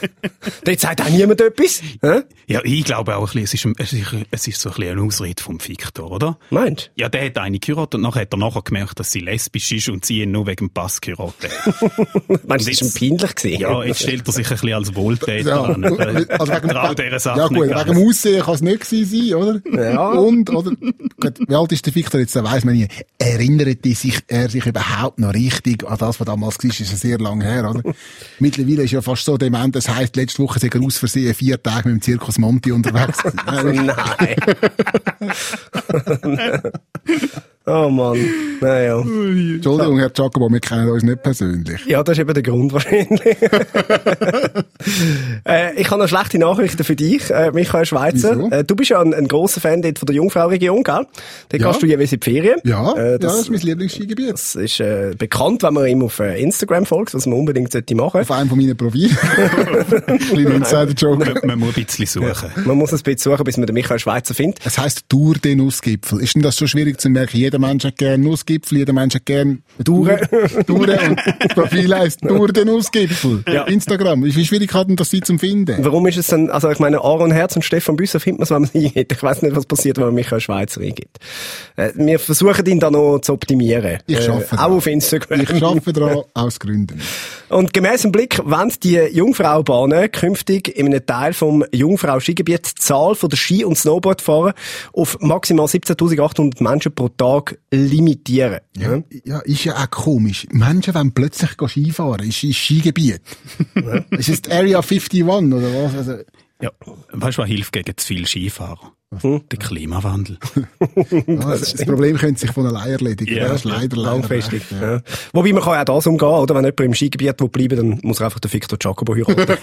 [0.64, 1.82] dort sagt auch niemand etwas.
[2.00, 2.20] Hä?
[2.46, 5.02] Ja, ich glaube auch ein bisschen, es ist, ein- es ist, so ein bisschen eine
[5.02, 6.38] Ausrede vom Victor, oder?
[6.50, 9.72] Meinst Ja, der hat eine geheiratet und nachher hat er nachher gemerkt, dass sie lesbisch
[9.72, 11.50] ist und sie ihn nur wegen dem Pass geheiratet?
[12.46, 13.60] Meinst du, das war ihm peinlich gewesen?
[13.60, 15.84] Ja, jetzt stellt er sich ein bisschen als Wohltäter Ja, an.
[15.84, 19.34] also Er wegen, dieser Sache ja gut, wegen dem Aussehen kann es nicht gewesen sein,
[19.34, 19.92] oder?
[19.92, 20.08] Ja.
[20.12, 20.70] Und, oder,
[21.20, 22.36] gut, wie alt ist der Victor jetzt?
[22.36, 22.92] Da weiss man nicht.
[23.18, 26.70] Erinnert er sich, er sich überhaupt noch richtig an das, was damals war?
[26.70, 27.82] Ist ja sehr lange her, oder?
[28.38, 31.62] Mittlerweile ist ja fast so dement, das heisst, letzte Woche sind er aus Versehen vier
[31.62, 33.18] Tage mit dem Zirkus Monti unterwegs.
[33.46, 33.92] Nein.
[37.66, 38.18] oh Mann.
[38.60, 38.98] Naja.
[39.00, 41.84] Entschuldigung, Herr Giacomo, wir kennen uns nicht persönlich.
[41.86, 43.20] Ja, das ist eben der Grund wahrscheinlich.
[45.46, 48.36] äh, ich habe noch schlechte Nachrichten für dich, äh, Michael Schweizer.
[48.36, 48.50] Wieso?
[48.50, 51.06] Äh, du bist ja ein, ein grosser Fan dort von der Jungfrau-Region, gell?
[51.48, 51.68] Da Ja.
[51.68, 52.60] gehst du jeweils in die Ferien.
[52.64, 54.32] Ja, äh, ja, das, das ist mein Lieblingsskigebiet.
[54.32, 57.94] das ist äh, bekannt, wenn man ihm auf äh, Instagram folgt, was man unbedingt sollte
[57.94, 58.20] machen.
[58.20, 59.16] Auf einem von meinen Profilen.
[59.16, 61.18] Kleiner Insider-Joke.
[61.24, 62.50] Man, man muss ein bisschen suchen.
[62.64, 64.60] Man muss ein bisschen suchen, bis man den Michael Schweizer findet.
[64.66, 66.20] Es heisst Tour den Nussgipfel.
[66.20, 67.36] Ist denn das so schwierig zu merken?
[67.38, 70.18] Jeder Mensch hat gern Nussgipfel, jeder Mensch hat gern Touren.
[70.66, 73.44] Touren und das Profil heisst Tour den Nussgipfel.
[73.46, 73.62] Ja.
[73.64, 74.24] Instagram.
[74.24, 75.76] Wie schwierig hat denn das sie zum Finden?
[75.84, 78.50] Warum ist es denn, also ich meine, Aaron Herz und Stefan Büsser findet man es,
[78.50, 79.12] wenn man sie eingibt.
[79.12, 81.18] Ich weiß nicht, was passiert, wenn man Michael Schweizer eingibt.
[81.76, 83.98] Äh, wir versuchen ihn da noch zu optimieren.
[84.06, 84.72] Ich Äh, schaffe Auch dran.
[84.72, 85.40] auf Instagram.
[85.40, 87.00] Ich arbeite daran, aus Gründen.
[87.48, 93.14] Und gemäss dem Blick wollen die Jungfraubahnen künftig in einem Teil vom Jungfrau-Skigebiet die Zahl
[93.14, 94.54] von der Ski- und Snowboardfahrer
[94.92, 98.60] auf maximal 17.800 Menschen pro Tag Tage limitieren.
[98.76, 99.02] Ja.
[99.24, 100.46] Ja, ist ja auch komisch.
[100.50, 102.28] Menschen wollen plötzlich gehen Skifahren.
[102.28, 103.20] Ist, ist Skigebiet.
[104.10, 105.94] ist es Area 51 oder was?
[105.94, 106.16] Also,
[106.60, 106.70] Ja.
[107.12, 108.26] Weißt du, was hilft gegen zu viel
[109.18, 109.40] Skifahrer?
[109.50, 110.38] Der Klimawandel.
[111.26, 113.34] das, das Problem könnte sich von allein erledigen.
[113.34, 114.62] Ja, das ist leider, leider Langfristig.
[114.70, 114.92] ja.
[114.94, 115.00] Ja.
[115.32, 116.54] Wobei man kann auch das umgehen, oder?
[116.54, 119.36] Wenn jemand im Skigebiet will bleiben dann muss er einfach den Victor Jacobo heiraten.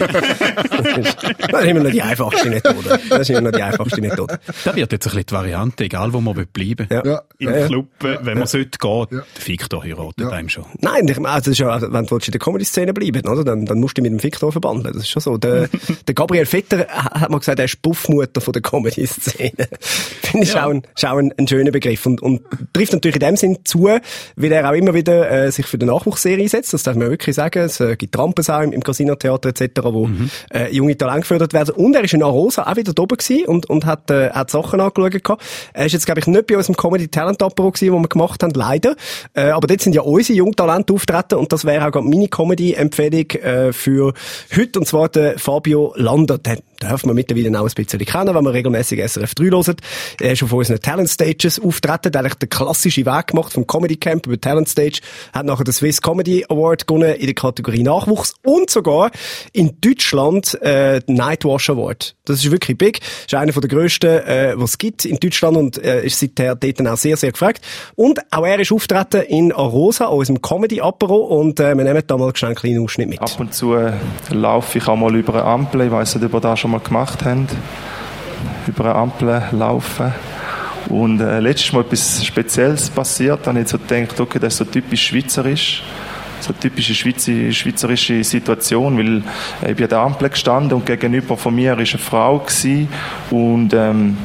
[1.51, 2.99] das ist immer noch die einfachste Methode.
[3.10, 4.39] Das ist immer noch die einfachste Methode.
[4.65, 7.05] Da wird jetzt ein bisschen die Variante, egal wo man will bleiben Ja.
[7.05, 7.21] Ja.
[7.38, 7.67] Im Ja, ja.
[7.67, 9.23] Club, wenn man sollte gehen, Ja.
[9.38, 10.29] der Victor heiratet Ja.
[10.29, 10.65] einem schon.
[10.81, 13.45] Nein, ich meine, also das ist ja, wenn du in der Comedy-Szene bleiben, oder?
[13.45, 14.93] Dann, dann musst du dich mit dem Victor verbandeln.
[14.93, 15.38] Das ist schon so.
[15.38, 15.69] Der,
[16.07, 19.37] der Gabriel Vetter ha- hat mal gesagt, er ist Puffmutter von der Comedy-Szene.
[20.21, 20.65] Finde ich Ja.
[20.65, 22.06] auch, ein, ist auch ein, ein schöner Begriff.
[22.06, 22.41] Und, und
[22.73, 23.86] trifft natürlich in dem Sinn zu,
[24.36, 26.73] weil er auch immer wieder äh, sich für die Nachwuchsserie einsetzt.
[26.73, 27.60] Das darf man wirklich sagen.
[27.60, 30.10] Es äh, gibt Rampensau im, im Casino-Theater etc., wo
[30.54, 31.76] äh, junge Talente gefördert werden.
[31.76, 34.50] Und er ist in Arosa auch wieder da oben gewesen und, und hat, äh, hat
[34.52, 35.23] Sachen angeschaut.
[35.23, 35.43] gehabt.
[35.73, 38.43] Er ist jetzt, glaube ich, nicht bei unserem Comedy Talent Apero gewesen, wo wir gemacht
[38.43, 38.95] haben, leider.
[39.34, 43.30] Äh, aber dort sind ja unsere Jungtalente auftreten und das wäre auch gerade meine Comedy-Empfehlung
[43.32, 44.13] äh, für
[44.56, 44.80] heute.
[44.80, 46.38] Und zwar der Fabio Lander.
[46.79, 49.81] Darf man mittlerweile auch ein bisschen kennen, wenn man regelmäßig SRF 3 hört.
[50.19, 53.95] Er ist auf unseren Talent Stages auftreten, hat eigentlich den klassischen Weg gemacht vom Comedy
[53.95, 54.99] Camp über Talent Stage,
[55.33, 59.11] hat nachher den Swiss Comedy Award gewonnen in der Kategorie Nachwuchs und sogar
[59.53, 62.15] in Deutschland äh, den Nightwash Award.
[62.25, 62.99] Das ist wirklich big.
[63.25, 66.87] Ist einer der grössten, äh, was es gibt in Deutschland und äh, ist seither dort
[66.87, 67.61] auch sehr, sehr gefragt.
[67.95, 72.03] Und auch er ist auftreten in Arosa, an unserem Comedy Apero und äh, wir nehmen
[72.05, 73.21] da mal einen kleinen Ausschnitt mit.
[73.21, 73.93] Ab und zu äh,
[74.29, 75.81] laufe ich auch mal über eine Ampel.
[75.81, 77.56] Ich weiß nicht, ob ihr das schon mal gemacht habt.
[78.67, 80.13] Über eine Ampel laufen.
[80.89, 83.45] Und äh, letztes Mal etwas Spezielles passiert.
[83.45, 85.84] Dann habe ich so gedacht, okay, das ist so typisch schweizerisch.
[86.39, 89.23] So eine typische Schweizer, schweizerische Situation, weil
[89.63, 92.89] äh, ich bin an der Ampel gestanden und gegenüber von mir war eine Frau gewesen,
[93.32, 94.17] und ähm,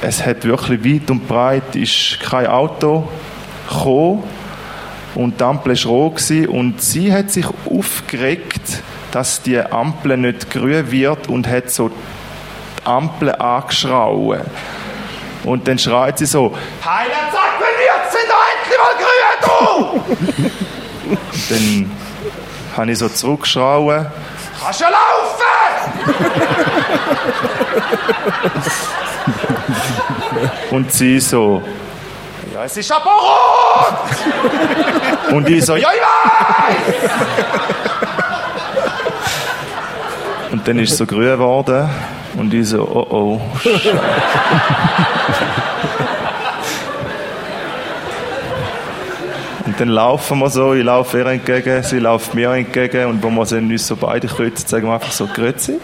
[0.00, 3.08] es hat wirklich weit und breit ist kein Auto
[3.68, 4.22] gekommen
[5.14, 10.50] und die Ampel war rot gewesen und sie hat sich aufgeregt, dass die Ampel nicht
[10.50, 11.94] grün wird und hat so die
[12.86, 14.42] Ampel angeschrauen.
[15.44, 21.20] Und dann schreit sie so, Heiler, sag mir, jetzt sind endlich mal grün, du!
[21.48, 21.90] dann
[22.76, 24.06] habe ich so zurückgeschrauen,
[24.62, 25.46] kannst du laufen!
[30.70, 31.62] und sie so,
[32.52, 33.94] ja, es ist aber rot!
[35.32, 37.85] Und ich so, ja, ich weiß!
[40.66, 41.88] Dann ist es so grün geworden.
[42.36, 43.40] Und ich so, oh oh.
[43.62, 43.98] Scheiße.
[49.64, 53.30] Und dann laufen wir so, ich laufe ihr entgegen, sie läuft mir entgegen und wo
[53.30, 55.78] wir uns so beide kreuzen, sagen wir einfach so, Grüezi.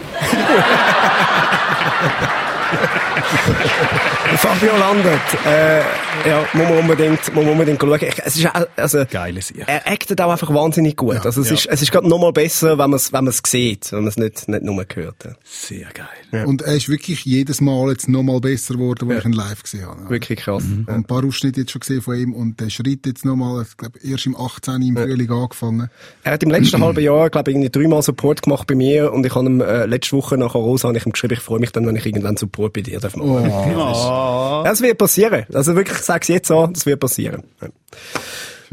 [4.37, 5.21] Fabio landet.
[5.45, 5.79] Äh,
[6.27, 7.99] ja, muss man unbedingt, muss man unbedingt schauen.
[8.01, 9.67] Ich, es ist auch, also, Geiles ihr.
[9.67, 11.25] er actet auch einfach wahnsinnig gut.
[11.25, 11.53] also es ja.
[11.55, 13.99] ist, es ist gerade noch mal besser, wenn man es, wenn man es sieht, wenn
[13.99, 15.25] man es nicht, nicht nur hört.
[15.25, 15.31] Ja.
[15.43, 16.45] Sehr geil.
[16.45, 19.63] Und er ist wirklich jedes Mal jetzt noch mal besser geworden, wo ich ihn live
[19.63, 20.09] gesehen habe.
[20.09, 20.63] Wirklich krass.
[20.87, 23.63] Habe ein paar Ausschnitte jetzt schon gesehen von ihm und der Schritt jetzt noch mal,
[23.63, 24.81] ich glaube, erst im 18.
[24.81, 25.89] im Frühling angefangen.
[26.23, 29.25] Er hat im letzten halben Jahr, glaube ich, irgendwie dreimal Support gemacht bei mir und
[29.25, 31.71] ich habe ihm äh, letzte Woche nach Rosa habe ich ihm geschrieben, ich freue mich
[31.71, 33.51] dann, wenn ich irgendwann Support bei dir darf machen.
[33.51, 34.22] Oh.
[34.63, 35.45] Das wird passieren.
[35.53, 37.43] Also wirklich, ich sage es jetzt so, das wird passieren.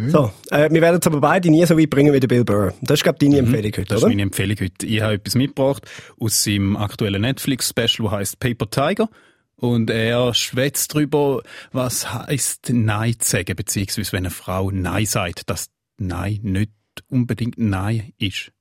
[0.08, 2.72] So, äh, wir werden es aber beide nie so weit bringen wie der Bill Burr.
[2.80, 4.08] Das ist, glaube ich, deine Empfehlung heute, Das ist oder?
[4.08, 4.86] meine Empfehlung heute.
[4.86, 5.82] Ich habe etwas mitgebracht
[6.18, 9.08] aus seinem aktuellen Netflix-Special, das heißt Paper Tiger.
[9.56, 15.50] Und er schwätzt darüber, was heißt Nein zu sagen, beziehungsweise wenn eine Frau Nein sagt,
[15.50, 15.66] dass
[15.98, 16.70] Nein nicht
[17.10, 18.52] unbedingt Nein ist.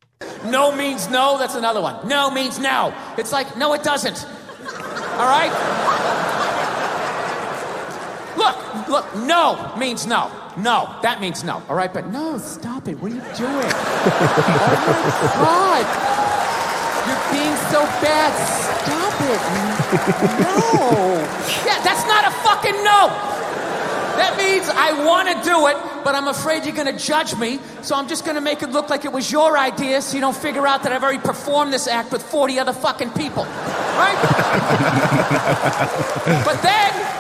[0.52, 1.96] No means no, that's another one.
[2.10, 2.92] No means no.
[3.18, 4.28] It's like, no, it doesn't.
[5.18, 5.52] All right?
[8.90, 10.32] Look, no means no.
[10.58, 11.62] No, that means no.
[11.70, 13.00] All right, but no, stop it.
[13.00, 13.32] What are you doing?
[15.38, 16.20] oh my God.
[17.08, 18.34] You're being so bad.
[18.84, 19.40] Stop it.
[20.42, 20.52] No.
[21.66, 23.08] Yeah, that's not a fucking no.
[24.20, 27.60] That means I want to do it, but I'm afraid you're going to judge me,
[27.82, 30.22] so I'm just going to make it look like it was your idea so you
[30.22, 33.46] don't figure out that I've already performed this act with 40 other fucking people.
[33.46, 34.18] Right?
[36.46, 37.19] but then,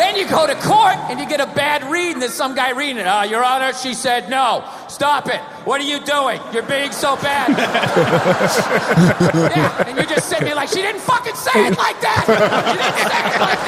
[0.00, 2.70] then you go to court and you get a bad read, and there's some guy
[2.70, 3.06] reading it.
[3.06, 4.64] Uh, Your Honor, she said no.
[4.88, 5.40] Stop it.
[5.66, 6.40] What are you doing?
[6.52, 7.50] You're being so bad.
[9.56, 12.24] yeah, and you're just sitting there like, she didn't fucking say it like that.
[12.26, 12.32] She
[12.80, 13.60] didn't say it like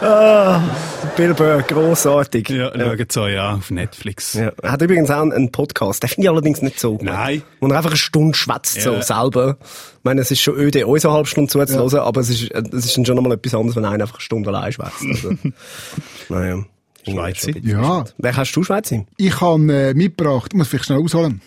[0.00, 0.92] that.
[1.16, 2.50] Bill Burr, grossartig.
[2.50, 4.34] Ja, schaut es euch an auf Netflix.
[4.34, 4.52] Ja.
[4.62, 7.02] Er hat übrigens auch einen Podcast, den finde ich allerdings nicht so gut.
[7.06, 7.42] Nein.
[7.60, 9.02] Wo er einfach eine Stunde schwätzt, so Ja.
[9.02, 9.56] selber.
[9.60, 12.84] Ich meine, es ist schon öde, uns eine halbe Stunde zuzuhören, aber es ist, es
[12.86, 15.04] ist dann schon nochmal etwas anderes, wenn einer einfach eine Stunde allein schwätzt.
[15.08, 15.30] Also,
[16.28, 16.64] naja.
[17.08, 17.52] Schweizer.
[17.62, 18.04] Ja.
[18.18, 19.04] Wer hast du Schweizer?
[19.16, 21.40] Ich habe äh, mitgebracht, muss vielleicht schnell ausholen.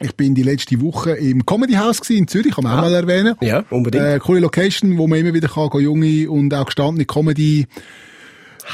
[0.00, 2.94] Ich bin die letzte Woche im Comedy House gewesen, in Zürich, kann man auch mal
[2.94, 3.34] erwähnen.
[3.40, 4.04] Ja, unbedingt.
[4.04, 7.66] Äh, coole Location, wo man immer wieder kann, junge und auch gestandene Comedy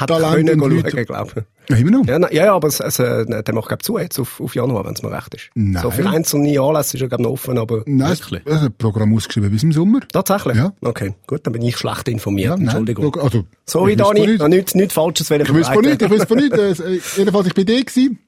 [0.00, 1.70] Hat können schauen, glaube ich.
[1.70, 2.07] Ja, immer noch.
[2.07, 4.54] Ja, na, ja, ja, aber es, äh, der macht, glaube ich, zu jetzt auf, auf
[4.54, 5.50] Januar, wenn es mir recht ist.
[5.54, 5.83] Nein.
[5.83, 7.83] So für einzelne Anlässe ist er, glaube ich, noch offen, aber...
[7.87, 8.42] Nein, es Wirklich?
[8.44, 10.00] es ist ein Programm ausgeschrieben bis im Sommer.
[10.12, 10.57] Tatsächlich?
[10.57, 10.72] Ja.
[10.83, 13.12] Okay, gut, dann bin ich schlecht informiert, Ja, nein, Entschuldigung.
[13.14, 14.48] schau, Also, Sorry, ich wüsste Dani, nicht.
[14.48, 16.52] nichts, nichts Falsches wollen Ich weiß von nicht, ich weiß von nicht.
[16.59, 16.74] Äh,
[17.16, 18.18] jedenfalls, ich bin da gewesen.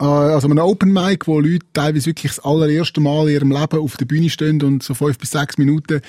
[0.00, 3.78] Äh, Also ein Open Mic, wo Leute teilweise wirklich das allererste Mal in ihrem Leben
[3.78, 6.00] auf der Bühne stehen und so fünf bis sechs Minuten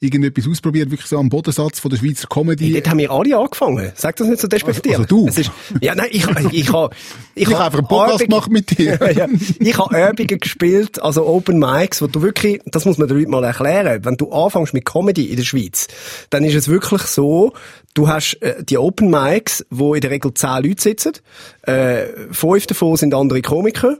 [0.00, 2.72] irgendetwas ausprobieren, wirklich so am Bodensatz von der Schweizer Comedy.
[2.72, 3.92] Dort haben wir alle angefangen.
[3.94, 4.98] Sag das nicht so despektierlich.
[5.10, 5.40] Also- also du?
[5.40, 5.50] Ist,
[5.82, 6.94] ja, nein, ich, ich, ich habe...
[7.36, 8.98] Ich habe einfach einen Podcast gemacht mit dir.
[9.14, 9.26] ja,
[9.58, 13.30] ich habe Übungen gespielt, also Open Mics, wo du wirklich, das muss man den Leuten
[13.32, 15.88] mal erklären, wenn du anfängst mit Comedy in der Schweiz,
[16.30, 17.52] dann ist es wirklich so,
[17.94, 21.12] du hast äh, die Open Mics, wo in der Regel zehn Leute sitzen,
[21.62, 23.98] äh, fünf davon sind andere Komiker,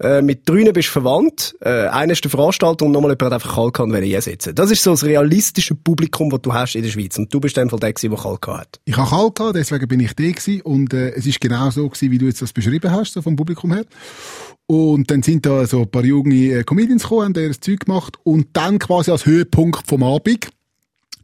[0.00, 3.32] äh, mit drei bist du verwandt, äh, einer ist der Veranstalter und nochmal jemand hat
[3.32, 3.56] einfach
[4.02, 4.54] hier sitzen.
[4.54, 7.18] Das ist so das realistische Publikum, das du hast in der Schweiz.
[7.18, 8.80] Und du bist in dem der der gehabt hat.
[8.84, 10.60] Ich habe kalt gehabt, deswegen bin ich da gewesen.
[10.62, 13.36] Und äh, es ist genau so gewesen, wie du jetzt das beschrieben hast, so vom
[13.36, 13.84] Publikum her.
[14.66, 17.80] Und dann sind da so ein paar junge äh, Comedians gekommen, haben da ihr Zeug
[17.80, 18.16] gemacht.
[18.24, 20.48] Und dann quasi als Höhepunkt vom Abend,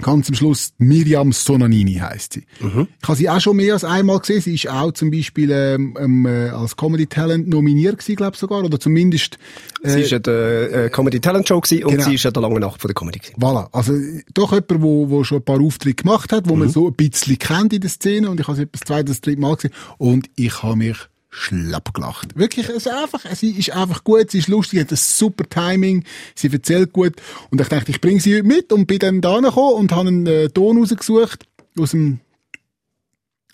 [0.02, 2.44] ganz am Schluss, Miriam Sonanini heisst sie.
[2.60, 4.40] Ich habe sie auch schon mehr als einmal gesehen.
[4.42, 8.62] Sie ist auch zum Beispiel ähm, ähm, äh, als Comedy Talent nominiert gewesen, glaube sogar.
[8.64, 9.38] Oder zumindest...
[9.82, 12.04] Sie ist ja der äh, Comedy Talent Show gewesen und Genau.
[12.04, 13.40] sie ist ja der lange Nacht von der Comedy gewesen.
[13.40, 13.68] Voilà.
[13.72, 13.94] Also,
[14.34, 17.38] doch jemand, wo, wo schon ein paar Auftritte gemacht hat, wo man so ein bisschen
[17.38, 18.30] kennt in der Szene.
[18.30, 19.72] Und ich habe sie etwas zweites, drittes Mal gesehen.
[19.98, 20.96] Und ich habe mich
[21.34, 22.38] schlapp gelacht.
[22.38, 26.04] Wirklich, es ist einfach, sie ist einfach gut, sie ist lustig, hat ein super Timing,
[26.34, 27.14] sie erzählt gut.
[27.50, 30.08] Und ich dachte, ich bringe sie heute mit und bin dann da gekommen und habe
[30.08, 31.46] einen äh, Ton rausgesucht
[31.78, 32.20] aus dem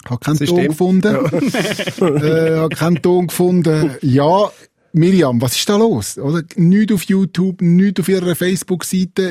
[0.04, 0.68] ich habe keinen Ton System.
[0.68, 1.14] gefunden.
[2.00, 3.90] äh, habe keinen Ton gefunden.
[4.00, 4.50] Ja,
[4.92, 6.18] Miriam, was ist da los?
[6.18, 6.42] Oder?
[6.56, 9.28] Nicht auf YouTube, nicht auf ihrer Facebook-Seite,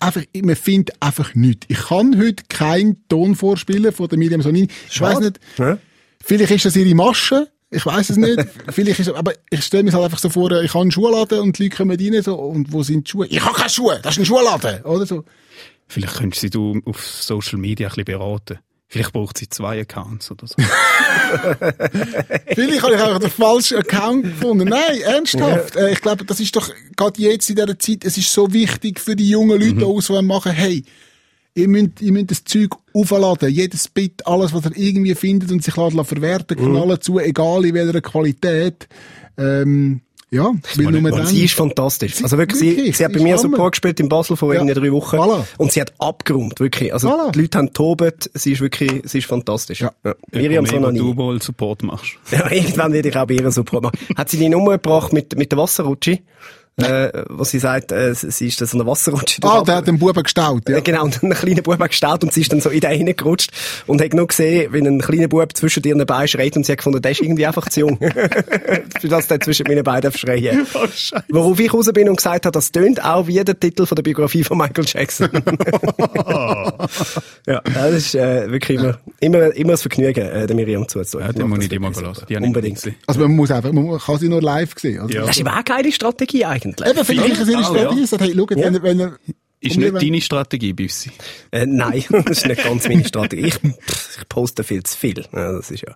[0.00, 1.66] einfach, man findet einfach nichts.
[1.68, 4.68] Ich kann heute keinen Ton vorspielen von der Miriam Sonini.
[4.90, 5.78] Ich weiß nicht, Ja?
[6.24, 7.48] vielleicht ist das ihre Masche.
[7.76, 8.38] Ich weiß es nicht.
[8.70, 11.58] Vielleicht ist, aber ich stelle mir halt einfach so vor, ich habe einen Schuhladen und
[11.58, 13.26] die Leute kommen rein, so, und wo sind die Schuhe?
[13.26, 15.24] Ich habe keine Schuhe, das ist ein Schuhladen, oder so.
[15.86, 18.58] Vielleicht könntest sie du auf Social Media ein bisschen beraten.
[18.88, 20.54] Vielleicht braucht sie zwei Accounts oder so.
[22.54, 24.68] Vielleicht habe ich einfach den falschen Account gefunden.
[24.68, 25.74] Nein, ernsthaft.
[25.74, 29.00] Äh, ich glaube, das ist doch gerade jetzt in dieser Zeit, es ist so wichtig
[29.00, 30.84] für die jungen Leute, die Auswahl machen, hey,
[31.56, 33.50] ihr müsst, ihr müsst das Zeug aufladen.
[33.50, 37.74] Jedes Bit, alles, was ihr irgendwie findet und sich lassen verwerten, knallen zu, egal in
[37.74, 38.86] welcher Qualität.
[39.38, 41.24] Ähm, ja, weil nur dann...
[41.26, 42.22] sie ist fantastisch.
[42.22, 44.60] Also wirklich, sie, Wirklich, sie hat sie bei mir Support gespielt in Basel vor Ja.
[44.60, 45.16] irgendwie drei Wochen.
[45.16, 45.44] Voilà.
[45.56, 46.92] Und sie hat abgeräumt, wirklich.
[46.92, 47.30] Also Voilà.
[47.30, 49.80] die Leute haben tobet, sie ist wirklich, sie ist fantastisch.
[49.82, 49.92] Ja.
[50.32, 51.16] Miriam Mehr, wo du Sonani.
[51.16, 52.18] wohl Support machst.
[52.32, 53.98] Ja, irgendwann werde ich auch bei ihr Support machen.
[54.16, 56.18] Hat sie die Nummer gebracht mit, mit der Wasserrutsche?
[56.78, 59.40] Äh, wo sie sagt, äh, sie ist da so eine Wasserrutsche.
[59.44, 60.74] Ah, der hat den Buben gestaut, ja.
[60.74, 60.82] Ja.
[60.82, 63.50] Genau, und ein kleiner Bub hat gestaut und sie ist dann so in den hineingerutscht
[63.86, 66.78] und hat nur gesehen, wie ein kleiner Bub zwischen ihren Beinen schreit und sie hat
[66.78, 67.98] gefunden, der ist irgendwie einfach zu jung.
[69.00, 70.66] Für das der zwischen meinen Beinen schreien.
[71.30, 74.02] Worauf ich raus bin und gesagt habe, das tönt auch wie der Titel von der
[74.02, 75.30] Biografie von Michael Jackson.
[77.46, 81.24] ja, das ist äh, wirklich immer, immer, immer das Vergnügen, äh, der Miriam zuzuschauen.
[81.24, 82.92] Ja, den muss ich habe ich Unbedingt.
[83.06, 85.00] Also man muss einfach, man kann sie nur live sehen.
[85.00, 85.24] Also, Ja.
[85.24, 86.65] Das ist aber auch eine geile Strategie eigentlich.
[86.68, 88.00] Eben, vielleicht ist es ihre Strategie.
[88.00, 88.06] ja.
[88.06, 89.18] Sagt, hey, schaut, wenn er, wenn er,
[89.60, 91.10] Ist nicht deine Strategie, Büssi.
[91.50, 93.46] Äh, nein, das ist nicht ganz meine Strategie.
[93.46, 95.24] Ich, ich poste viel zu viel.
[95.32, 95.94] Ja, das ist ja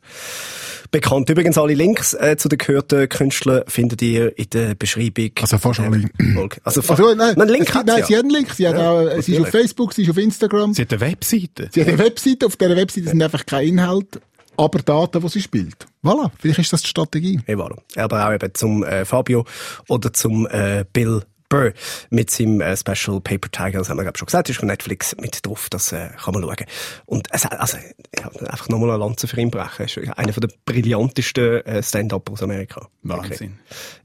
[0.91, 1.31] bekannt.
[1.31, 5.31] Übrigens, alle Links äh, zu den gehörten Künstlern findet ihr in der Beschreibung.
[5.41, 6.11] Also fast alle.
[6.35, 6.57] Folge.
[6.65, 8.07] Also, Also, nein, Nein, Link hat's nein, ja.
[8.07, 8.51] sie hat einen Link.
[8.53, 9.49] Sie, hat auch, äh, sie ist auf.
[9.51, 10.75] Facebook, sie ist auf Instagram.
[10.75, 11.69] Sie hat eine Webseite.
[11.73, 12.47] Sie hat eine Webseite.
[12.47, 14.21] Auf dieser Webseite sind einfach kein Inhalt,
[14.61, 15.87] aber Daten, die sie spielt.
[16.03, 16.31] Voilà.
[16.38, 17.40] Vielleicht ist das die Strategie.
[17.46, 17.79] Hey, warum?
[17.96, 19.44] Aber auch eben zum äh, Fabio
[19.88, 21.75] oder zum äh, Bill Burr
[22.09, 24.69] mit seinem äh, Special Paper Tiger, das haben wir glaub ich schon gesagt, ist von
[24.69, 26.67] Netflix mit drauf, das äh, kann man schauen.
[27.05, 27.77] Und es also,
[28.17, 32.31] ja, einfach nochmal eine Lanze für ihn brechen, ist einer von der brillantesten äh, Stand-Up
[32.31, 32.89] aus Amerika.
[33.03, 33.31] Wahnsinn.
[33.31, 33.51] Wirklich.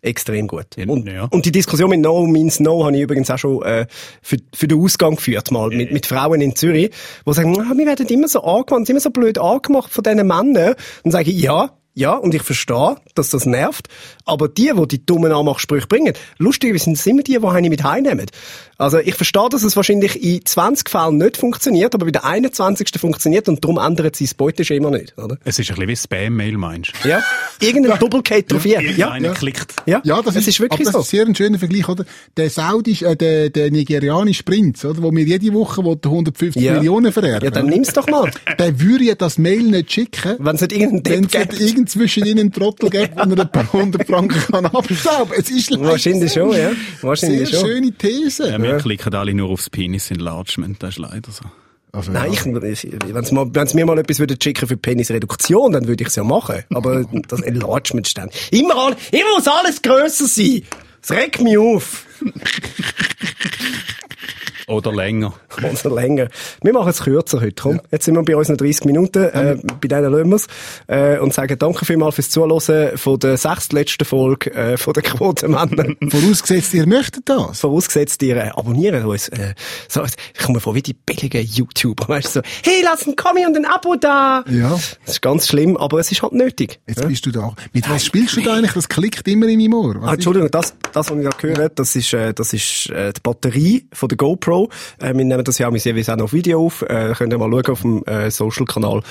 [0.01, 0.75] Extrem gut.
[0.75, 1.25] Ja, Und, ja.
[1.25, 3.85] und die Diskussion mit No Means No habe ich übrigens auch schon äh,
[4.21, 6.91] für, für den Ausgang geführt, mal mit, mit Frauen in Zürich,
[7.25, 10.75] die sagen, ah, wir werden immer so angemacht, immer so blöd angemacht von diesen Männern.
[11.03, 13.87] Dann sage ich, ja, Ja, und ich verstehe, dass das nervt.
[14.25, 17.83] Aber die, die die dummen Anmachsprüche bringen, lustigerweise sind es immer die, die eine mit
[17.83, 18.25] heimnehmen.
[18.77, 22.89] Also ich verstehe, dass es wahrscheinlich in 20 Fällen nicht funktioniert, aber bei der 21.
[22.99, 25.37] funktioniert und darum ändert sie das Beuteschema nicht, oder?
[25.45, 27.07] Es ist ein bisschen wie Spam-Mail, meinst du?
[27.07, 27.23] Ja.
[27.61, 28.81] Irgendein Doppelkate drauf hier.
[28.81, 29.15] Ja.
[29.15, 29.73] Irgendeiner klickt.
[29.85, 30.01] Ja.
[30.03, 30.99] Ja, das ist, ist wirklich aber das so.
[30.99, 32.03] ist sehr ein schöner Vergleich, oder?
[32.35, 35.01] Der saudisch, äh, der, der nigerianische Prinz, oder?
[35.01, 36.73] Wo mir jede Woche will 150 Ja.
[36.73, 37.45] Millionen vererben.
[37.45, 38.29] Ja, dann nimm's doch mal.
[38.59, 41.29] Der würde ja das Mail nicht schicken, Wenn es nicht irgendeinen
[41.85, 45.33] wenn irgend zwischen ihnen einen Trottel gibt, wo er ein paar hundert Franken kann abstauben.
[45.37, 46.51] Es ist leider Wahrscheinlich so.
[46.51, 46.71] schon, ja.
[47.01, 47.69] Wahrscheinlich Sehr schon.
[47.69, 48.49] schöne These.
[48.49, 51.45] Ja, wir klicken alle nur aufs Penis-Enlargement, das ist leider so.
[51.91, 52.41] Also, Nein, ja.
[52.43, 56.15] ich, wenn's mal, wenn's mir mal etwas würde schicken für Penisreduktion, dann würde ich es
[56.15, 56.63] ja machen.
[56.73, 58.33] Aber das Enlargement stand.
[58.51, 60.63] Immer, all, immer muss alles grösser sein.
[61.01, 62.05] Das regt mich auf.
[64.67, 65.33] Oder länger.
[65.63, 66.27] Also länger.
[66.61, 67.55] Wir machen es kürzer heute.
[67.61, 69.23] Komm, jetzt sind wir bei unseren 30 Minuten.
[69.23, 70.47] Äh, bei denen lassen wir's.
[70.87, 75.95] Äh, und sagen danke vielmals fürs Zuhören von der sechstletzten Folge äh, von der Quotenmänner.
[76.09, 77.61] Vorausgesetzt, ihr möchtet das.
[77.61, 79.29] Vorausgesetzt, ihr äh, abonnieren uns.
[79.29, 79.53] Äh,
[79.87, 82.07] so, ich komme vor wie die billigen YouTuber.
[82.09, 84.43] Weißt du, so, hey, lass ein Kommi und ein Abo da.
[84.49, 84.71] Ja.
[85.05, 86.79] Das ist ganz schlimm, aber es ist halt nötig.
[86.87, 87.53] Jetzt bist du da.
[87.73, 88.73] Mit was spielst du da eigentlich?
[88.73, 89.95] Das klickt immer in meinem Ohr.
[90.01, 93.13] Was Ah, Entschuldigung, das, das, was ich da höre, das ist, äh, das ist äh,
[93.13, 94.54] die Batterie von der GoPro.
[94.99, 96.81] Äh, wir nehmen das ja jeweils auch noch auf Video auf.
[96.81, 99.01] Äh, könnt ihr mal schauen auf dem äh, Social-Kanal.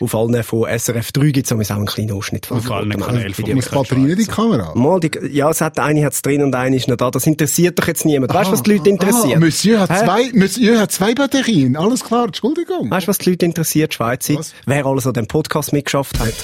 [0.00, 3.34] Auf allen von SRF 3 gibt es auch einen kleinen Ausschnitt von Auf allen Kanälen.
[3.54, 4.72] Muss die Batterie nicht in die Kamera?
[4.74, 7.10] Mal, die, ja, es hat eine hat's drin und eine ist noch da.
[7.10, 8.32] Das interessiert doch jetzt niemand.
[8.32, 9.36] Weißt du, was die Leute interessiert?
[9.36, 10.04] Ah, Monsieur hat Hä?
[10.04, 11.76] zwei, Monsieur hat zwei Batterien.
[11.76, 12.90] Alles klar, Entschuldigung.
[12.90, 14.38] Weißt du, was die Leute interessiert, Schweizer?
[14.38, 14.54] Was?
[14.66, 16.34] Wer alles an dem Podcast mitgeschafft hat?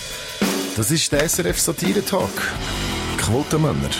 [0.77, 2.31] Das ist der SRF Satire-Talk.
[3.19, 3.91] Quotenmänner.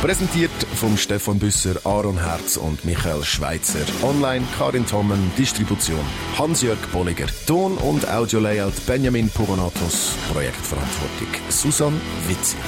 [0.00, 3.84] Präsentiert vom Stefan Büsser, Aaron Herz und Michael Schweitzer.
[4.02, 6.00] Online Karin Tommen, Distribution
[6.38, 7.26] Hans-Jörg Bolliger.
[7.46, 10.14] Ton- und Audio-Layout Benjamin Pogonatos.
[10.32, 12.58] Projektverantwortung Susan Witzig.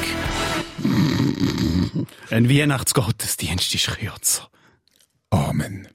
[2.29, 4.49] Ein Weihnachtsgottesdienst ist kürzer.
[5.31, 5.88] Amen.